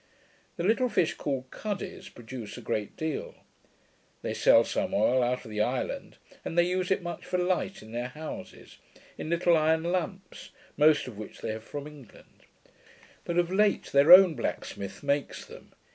[0.57, 3.35] The little fish called cuddies produce a great deal.
[4.23, 7.83] They sell some oil out of the island, and they use it much for light
[7.83, 8.79] in their houses,
[9.15, 12.47] in little iron lamps, most of which they have from England;
[13.25, 15.71] but of late their own blacksmith makes them.